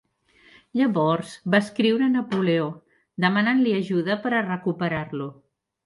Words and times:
Llavors 0.79 1.33
va 1.55 1.59
escriure 1.65 2.07
a 2.07 2.15
Napoleó, 2.15 2.65
demanant-li 3.27 3.79
ajuda 3.85 4.21
per 4.27 4.37
a 4.37 4.45
recuperar-lo. 4.53 5.35